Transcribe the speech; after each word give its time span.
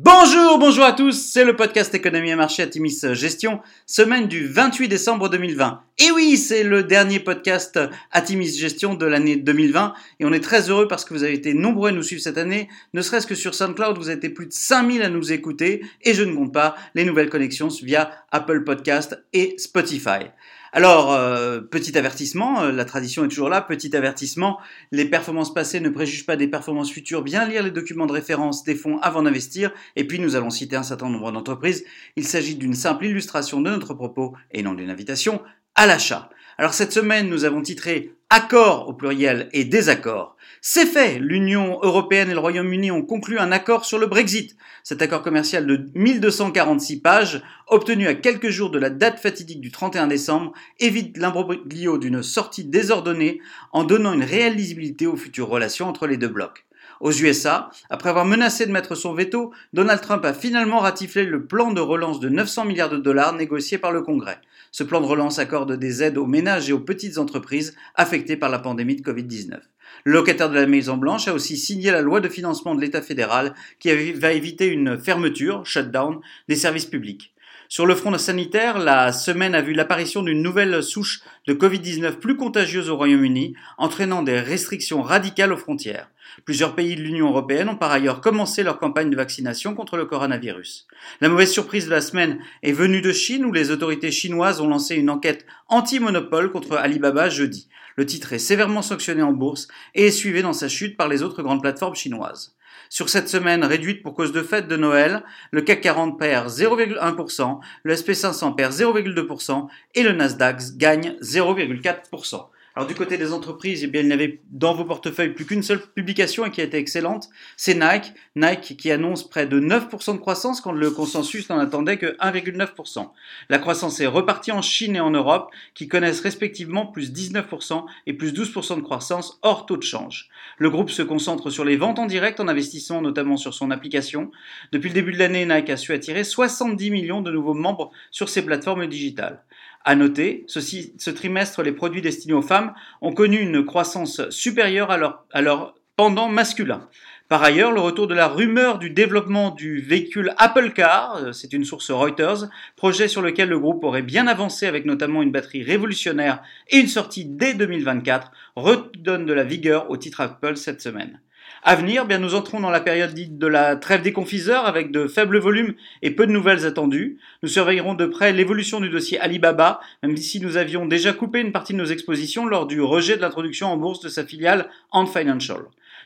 Bonjour, 0.00 0.60
bonjour 0.60 0.84
à 0.84 0.92
tous, 0.92 1.10
c'est 1.10 1.44
le 1.44 1.56
podcast 1.56 1.92
Économie 1.92 2.30
et 2.30 2.36
Marché 2.36 2.62
Atimis 2.62 3.00
Gestion, 3.14 3.58
semaine 3.84 4.28
du 4.28 4.46
28 4.46 4.86
décembre 4.86 5.28
2020. 5.28 5.82
Et 6.00 6.12
oui, 6.12 6.36
c'est 6.36 6.62
le 6.62 6.84
dernier 6.84 7.18
podcast 7.18 7.76
Atimis 8.12 8.56
Gestion 8.56 8.94
de 8.94 9.04
l'année 9.04 9.34
2020 9.34 9.94
et 10.20 10.24
on 10.24 10.32
est 10.32 10.38
très 10.38 10.70
heureux 10.70 10.86
parce 10.86 11.04
que 11.04 11.12
vous 11.12 11.24
avez 11.24 11.34
été 11.34 11.54
nombreux 11.54 11.88
à 11.88 11.92
nous 11.92 12.04
suivre 12.04 12.22
cette 12.22 12.38
année, 12.38 12.68
ne 12.94 13.02
serait-ce 13.02 13.26
que 13.26 13.34
sur 13.34 13.52
SoundCloud, 13.52 13.98
vous 13.98 14.08
avez 14.08 14.28
plus 14.28 14.46
de 14.46 14.52
5000 14.52 15.02
à 15.02 15.08
nous 15.08 15.32
écouter. 15.32 15.84
Et 16.02 16.14
je 16.14 16.22
ne 16.22 16.36
compte 16.36 16.54
pas 16.54 16.76
les 16.94 17.04
nouvelles 17.04 17.28
connexions 17.28 17.66
via 17.82 18.12
Apple 18.30 18.62
Podcast 18.62 19.20
et 19.32 19.56
Spotify. 19.58 20.30
Alors, 20.72 21.12
euh, 21.12 21.60
petit 21.60 21.98
avertissement, 21.98 22.62
euh, 22.62 22.70
la 22.70 22.84
tradition 22.84 23.24
est 23.24 23.28
toujours 23.28 23.48
là, 23.48 23.60
petit 23.60 23.96
avertissement, 23.96 24.60
les 24.92 25.06
performances 25.06 25.52
passées 25.52 25.80
ne 25.80 25.88
préjugent 25.88 26.26
pas 26.26 26.36
des 26.36 26.46
performances 26.46 26.92
futures, 26.92 27.22
bien 27.22 27.48
lire 27.48 27.62
les 27.62 27.70
documents 27.70 28.06
de 28.06 28.12
référence 28.12 28.64
des 28.64 28.74
fonds 28.74 28.98
avant 28.98 29.22
d'investir, 29.22 29.72
et 29.96 30.06
puis 30.06 30.18
nous 30.18 30.36
allons 30.36 30.50
citer 30.50 30.76
un 30.76 30.82
certain 30.82 31.08
nombre 31.08 31.32
d'entreprises, 31.32 31.84
il 32.16 32.26
s'agit 32.26 32.54
d'une 32.54 32.74
simple 32.74 33.06
illustration 33.06 33.62
de 33.62 33.70
notre 33.70 33.94
propos 33.94 34.34
et 34.52 34.62
non 34.62 34.74
d'une 34.74 34.90
invitation 34.90 35.40
à 35.78 35.86
l'achat. 35.86 36.28
Alors 36.58 36.74
cette 36.74 36.90
semaine, 36.90 37.28
nous 37.28 37.44
avons 37.44 37.62
titré 37.62 38.10
Accord 38.30 38.88
au 38.88 38.94
pluriel 38.94 39.48
et 39.52 39.64
désaccord. 39.64 40.36
C'est 40.60 40.86
fait, 40.86 41.20
l'Union 41.20 41.78
européenne 41.82 42.30
et 42.30 42.34
le 42.34 42.40
Royaume-Uni 42.40 42.90
ont 42.90 43.02
conclu 43.02 43.38
un 43.38 43.52
accord 43.52 43.84
sur 43.84 43.96
le 44.00 44.08
Brexit. 44.08 44.56
Cet 44.82 45.02
accord 45.02 45.22
commercial 45.22 45.68
de 45.68 45.88
1246 45.94 47.00
pages, 47.00 47.42
obtenu 47.68 48.08
à 48.08 48.14
quelques 48.14 48.50
jours 48.50 48.70
de 48.70 48.78
la 48.80 48.90
date 48.90 49.20
fatidique 49.20 49.60
du 49.60 49.70
31 49.70 50.08
décembre, 50.08 50.52
évite 50.80 51.16
l'imbroglio 51.16 51.96
d'une 51.96 52.24
sortie 52.24 52.64
désordonnée 52.64 53.40
en 53.70 53.84
donnant 53.84 54.14
une 54.14 54.24
réelle 54.24 54.56
lisibilité 54.56 55.06
aux 55.06 55.16
futures 55.16 55.48
relations 55.48 55.86
entre 55.86 56.08
les 56.08 56.16
deux 56.16 56.26
blocs. 56.26 56.66
Aux 57.00 57.12
USA, 57.12 57.70
après 57.90 58.10
avoir 58.10 58.24
menacé 58.24 58.66
de 58.66 58.72
mettre 58.72 58.96
son 58.96 59.14
veto, 59.14 59.52
Donald 59.72 60.00
Trump 60.00 60.24
a 60.24 60.34
finalement 60.34 60.80
ratifié 60.80 61.24
le 61.24 61.46
plan 61.46 61.72
de 61.72 61.80
relance 61.80 62.18
de 62.18 62.28
900 62.28 62.64
milliards 62.64 62.90
de 62.90 62.96
dollars 62.96 63.34
négocié 63.34 63.78
par 63.78 63.92
le 63.92 64.02
Congrès. 64.02 64.40
Ce 64.72 64.82
plan 64.82 65.00
de 65.00 65.06
relance 65.06 65.38
accorde 65.38 65.76
des 65.76 66.02
aides 66.02 66.18
aux 66.18 66.26
ménages 66.26 66.68
et 66.68 66.72
aux 66.72 66.80
petites 66.80 67.18
entreprises 67.18 67.76
affectées 67.94 68.36
par 68.36 68.50
la 68.50 68.58
pandémie 68.58 68.96
de 68.96 69.08
Covid-19. 69.08 69.60
Le 70.04 70.12
locataire 70.12 70.50
de 70.50 70.56
la 70.56 70.66
Maison 70.66 70.96
Blanche 70.96 71.28
a 71.28 71.34
aussi 71.34 71.56
signé 71.56 71.90
la 71.90 72.02
loi 72.02 72.20
de 72.20 72.28
financement 72.28 72.74
de 72.74 72.80
l'État 72.80 73.02
fédéral 73.02 73.54
qui 73.78 74.12
va 74.12 74.32
éviter 74.32 74.66
une 74.66 74.98
fermeture, 74.98 75.64
shutdown, 75.64 76.20
des 76.48 76.56
services 76.56 76.86
publics. 76.86 77.32
Sur 77.70 77.84
le 77.84 77.94
front 77.94 78.16
sanitaire, 78.16 78.78
la 78.78 79.12
semaine 79.12 79.54
a 79.54 79.60
vu 79.60 79.74
l'apparition 79.74 80.22
d'une 80.22 80.42
nouvelle 80.42 80.82
souche 80.82 81.20
de 81.46 81.52
Covid-19 81.52 82.12
plus 82.12 82.34
contagieuse 82.36 82.88
au 82.88 82.96
Royaume-Uni, 82.96 83.54
entraînant 83.76 84.22
des 84.22 84.40
restrictions 84.40 85.02
radicales 85.02 85.52
aux 85.52 85.58
frontières. 85.58 86.08
Plusieurs 86.44 86.74
pays 86.74 86.96
de 86.96 87.02
l'Union 87.02 87.28
européenne 87.28 87.68
ont 87.68 87.76
par 87.76 87.90
ailleurs 87.90 88.20
commencé 88.20 88.62
leur 88.62 88.78
campagne 88.78 89.10
de 89.10 89.16
vaccination 89.16 89.74
contre 89.74 89.96
le 89.96 90.06
coronavirus. 90.06 90.86
La 91.20 91.28
mauvaise 91.28 91.50
surprise 91.50 91.86
de 91.86 91.90
la 91.90 92.00
semaine 92.00 92.38
est 92.62 92.72
venue 92.72 93.00
de 93.00 93.12
Chine 93.12 93.44
où 93.44 93.52
les 93.52 93.70
autorités 93.70 94.10
chinoises 94.10 94.60
ont 94.60 94.68
lancé 94.68 94.96
une 94.96 95.10
enquête 95.10 95.46
anti-monopole 95.68 96.50
contre 96.52 96.76
Alibaba 96.76 97.28
jeudi. 97.28 97.68
Le 97.96 98.06
titre 98.06 98.32
est 98.32 98.38
sévèrement 98.38 98.82
sanctionné 98.82 99.22
en 99.22 99.32
bourse 99.32 99.68
et 99.94 100.06
est 100.06 100.10
suivi 100.12 100.42
dans 100.42 100.52
sa 100.52 100.68
chute 100.68 100.96
par 100.96 101.08
les 101.08 101.22
autres 101.22 101.42
grandes 101.42 101.62
plateformes 101.62 101.96
chinoises. 101.96 102.54
Sur 102.90 103.08
cette 103.08 103.28
semaine 103.28 103.64
réduite 103.64 104.02
pour 104.02 104.14
cause 104.14 104.32
de 104.32 104.42
fête 104.42 104.68
de 104.68 104.76
Noël, 104.76 105.22
le 105.50 105.60
CAC 105.60 105.82
40 105.82 106.18
perd 106.18 106.48
0,1%, 106.48 107.60
le 107.82 107.94
SP500 107.94 108.54
perd 108.54 108.72
0,2% 108.72 109.68
et 109.94 110.02
le 110.02 110.12
Nasdaq 110.12 110.76
gagne 110.76 111.16
0,4%. 111.20 112.46
Alors 112.78 112.86
du 112.86 112.94
côté 112.94 113.18
des 113.18 113.32
entreprises, 113.32 113.82
eh 113.82 113.88
bien, 113.88 114.02
il 114.02 114.06
n'y 114.06 114.12
avait 114.12 114.40
dans 114.52 114.72
vos 114.72 114.84
portefeuilles 114.84 115.34
plus 115.34 115.44
qu'une 115.44 115.64
seule 115.64 115.80
publication 115.80 116.46
et 116.46 116.52
qui 116.52 116.60
a 116.60 116.64
été 116.64 116.76
excellente, 116.76 117.28
c'est 117.56 117.74
Nike. 117.74 118.12
Nike 118.36 118.76
qui 118.76 118.92
annonce 118.92 119.28
près 119.28 119.46
de 119.46 119.58
9% 119.58 120.12
de 120.12 120.18
croissance 120.18 120.60
quand 120.60 120.70
le 120.70 120.92
consensus 120.92 121.48
n'en 121.48 121.58
attendait 121.58 121.96
que 121.96 122.16
1,9%. 122.18 123.10
La 123.48 123.58
croissance 123.58 123.98
est 123.98 124.06
repartie 124.06 124.52
en 124.52 124.62
Chine 124.62 124.94
et 124.94 125.00
en 125.00 125.10
Europe 125.10 125.50
qui 125.74 125.88
connaissent 125.88 126.20
respectivement 126.20 126.86
plus 126.86 127.12
19% 127.12 127.84
et 128.06 128.12
plus 128.12 128.32
12% 128.32 128.76
de 128.76 128.82
croissance 128.82 129.40
hors 129.42 129.66
taux 129.66 129.76
de 129.76 129.82
change. 129.82 130.28
Le 130.58 130.70
groupe 130.70 130.90
se 130.90 131.02
concentre 131.02 131.50
sur 131.50 131.64
les 131.64 131.76
ventes 131.76 131.98
en 131.98 132.06
direct 132.06 132.38
en 132.38 132.46
investissant 132.46 133.02
notamment 133.02 133.36
sur 133.36 133.54
son 133.54 133.72
application. 133.72 134.30
Depuis 134.70 134.90
le 134.90 134.94
début 134.94 135.10
de 135.10 135.18
l'année, 135.18 135.46
Nike 135.46 135.70
a 135.70 135.76
su 135.76 135.92
attirer 135.92 136.22
70 136.22 136.92
millions 136.92 137.22
de 137.22 137.32
nouveaux 137.32 137.54
membres 137.54 137.90
sur 138.12 138.28
ses 138.28 138.42
plateformes 138.42 138.86
digitales. 138.86 139.42
À 139.84 139.94
noter, 139.94 140.44
ce 140.48 141.10
trimestre, 141.10 141.62
les 141.62 141.72
produits 141.72 142.02
destinés 142.02 142.34
aux 142.34 142.42
femmes 142.42 142.74
ont 143.00 143.12
connu 143.12 143.38
une 143.38 143.64
croissance 143.64 144.28
supérieure 144.30 144.90
à 144.90 144.98
leur, 144.98 145.24
à 145.32 145.40
leur 145.40 145.74
pendant 145.96 146.28
masculin. 146.28 146.88
Par 147.28 147.42
ailleurs, 147.42 147.72
le 147.72 147.80
retour 147.80 148.06
de 148.06 148.14
la 148.14 148.26
rumeur 148.26 148.78
du 148.78 148.88
développement 148.88 149.50
du 149.50 149.80
véhicule 149.80 150.32
Apple 150.38 150.72
Car, 150.72 151.16
euh, 151.16 151.32
c'est 151.32 151.52
une 151.52 151.64
source 151.64 151.90
Reuters, 151.90 152.48
projet 152.76 153.06
sur 153.06 153.20
lequel 153.20 153.50
le 153.50 153.58
groupe 153.58 153.84
aurait 153.84 154.02
bien 154.02 154.26
avancé 154.26 154.66
avec 154.66 154.86
notamment 154.86 155.22
une 155.22 155.32
batterie 155.32 155.62
révolutionnaire 155.62 156.40
et 156.68 156.78
une 156.78 156.88
sortie 156.88 157.26
dès 157.26 157.52
2024, 157.52 158.30
redonne 158.56 159.26
de 159.26 159.32
la 159.34 159.44
vigueur 159.44 159.90
au 159.90 159.98
titre 159.98 160.22
Apple 160.22 160.56
cette 160.56 160.80
semaine. 160.80 161.20
À 161.64 161.74
venir, 161.74 162.06
bien 162.06 162.18
nous 162.18 162.36
entrons 162.36 162.60
dans 162.60 162.70
la 162.70 162.80
période 162.80 163.14
dite 163.14 163.36
de 163.36 163.46
la 163.48 163.74
trêve 163.74 164.02
des 164.02 164.12
confiseurs 164.12 164.64
avec 164.66 164.92
de 164.92 165.08
faibles 165.08 165.38
volumes 165.38 165.74
et 166.02 166.12
peu 166.12 166.24
de 166.26 166.32
nouvelles 166.32 166.64
attendues. 166.64 167.18
Nous 167.42 167.48
surveillerons 167.48 167.94
de 167.94 168.06
près 168.06 168.32
l'évolution 168.32 168.78
du 168.80 168.88
dossier 168.88 169.18
Alibaba, 169.18 169.80
même 170.04 170.16
si 170.16 170.40
nous 170.40 170.56
avions 170.56 170.86
déjà 170.86 171.12
coupé 171.12 171.40
une 171.40 171.50
partie 171.50 171.72
de 171.72 171.78
nos 171.78 171.84
expositions 171.84 172.46
lors 172.46 172.66
du 172.66 172.80
rejet 172.80 173.16
de 173.16 173.22
l'introduction 173.22 173.72
en 173.72 173.76
bourse 173.76 174.00
de 174.00 174.08
sa 174.08 174.24
filiale 174.24 174.68
Ant 174.92 175.06
Financial. 175.06 175.62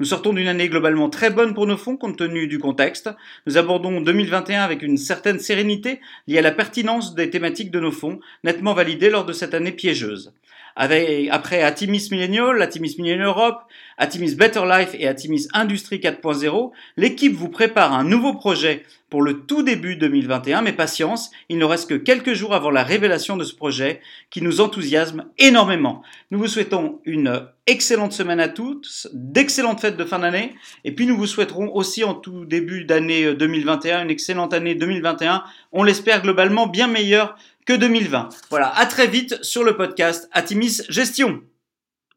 Nous 0.00 0.06
sortons 0.06 0.32
d'une 0.32 0.48
année 0.48 0.68
globalement 0.68 1.08
très 1.08 1.30
bonne 1.30 1.54
pour 1.54 1.66
nos 1.66 1.76
fonds 1.76 1.96
compte 1.96 2.18
tenu 2.18 2.48
du 2.48 2.58
contexte. 2.58 3.08
Nous 3.46 3.56
abordons 3.56 4.00
2021 4.00 4.62
avec 4.62 4.82
une 4.82 4.98
certaine 4.98 5.38
sérénité 5.38 6.00
liée 6.26 6.38
à 6.38 6.42
la 6.42 6.50
pertinence 6.50 7.14
des 7.14 7.30
thématiques 7.30 7.70
de 7.70 7.80
nos 7.80 7.92
fonds, 7.92 8.20
nettement 8.44 8.74
validées 8.74 9.10
lors 9.10 9.24
de 9.24 9.32
cette 9.32 9.54
année 9.54 9.72
piégeuse. 9.72 10.32
Avec, 10.76 11.28
après 11.30 11.62
Atimis 11.62 12.08
Millennial, 12.10 12.60
Atimis 12.60 12.96
Millennial 12.98 13.26
Europe, 13.26 13.62
Atimis 13.96 14.34
Better 14.34 14.62
Life 14.68 14.90
et 14.98 15.08
Atimis 15.08 15.48
Industrie 15.54 15.98
4.0, 15.98 16.70
l'équipe 16.98 17.32
vous 17.32 17.48
prépare 17.48 17.94
un 17.94 18.04
nouveau 18.04 18.34
projet 18.34 18.84
pour 19.08 19.22
le 19.22 19.46
tout 19.46 19.62
début 19.62 19.96
2021, 19.96 20.62
mais 20.62 20.72
patience, 20.72 21.30
il 21.48 21.58
ne 21.58 21.64
reste 21.64 21.88
que 21.88 21.94
quelques 21.94 22.34
jours 22.34 22.54
avant 22.54 22.70
la 22.70 22.82
révélation 22.82 23.36
de 23.36 23.44
ce 23.44 23.54
projet 23.54 24.00
qui 24.30 24.42
nous 24.42 24.60
enthousiasme 24.60 25.26
énormément. 25.38 26.02
Nous 26.30 26.38
vous 26.38 26.48
souhaitons 26.48 27.00
une 27.04 27.46
excellente 27.66 28.12
semaine 28.12 28.40
à 28.40 28.48
tous, 28.48 29.08
d'excellentes 29.14 29.80
fêtes 29.80 29.96
de 29.96 30.04
fin 30.04 30.18
d'année, 30.18 30.54
et 30.84 30.92
puis 30.92 31.06
nous 31.06 31.16
vous 31.16 31.26
souhaiterons 31.26 31.74
aussi 31.74 32.04
en 32.04 32.14
tout 32.14 32.44
début 32.44 32.84
d'année 32.84 33.34
2021 33.34 34.02
une 34.02 34.10
excellente 34.10 34.52
année 34.52 34.74
2021, 34.74 35.44
on 35.72 35.84
l'espère 35.84 36.22
globalement 36.22 36.66
bien 36.66 36.88
meilleure 36.88 37.36
que 37.66 37.72
2020. 37.74 38.28
Voilà, 38.48 38.74
à 38.76 38.86
très 38.86 39.08
vite 39.08 39.42
sur 39.42 39.64
le 39.64 39.76
podcast 39.76 40.28
Atimis 40.32 40.82
Gestion. 40.88 41.42